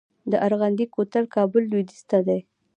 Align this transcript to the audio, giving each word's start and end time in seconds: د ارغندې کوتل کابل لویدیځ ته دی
د 0.31 0.33
ارغندې 0.47 0.85
کوتل 0.95 1.23
کابل 1.35 1.61
لویدیځ 1.71 2.01
ته 2.09 2.17
دی 2.27 2.39